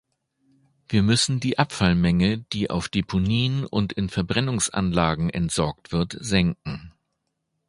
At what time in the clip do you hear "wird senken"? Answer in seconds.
5.91-6.91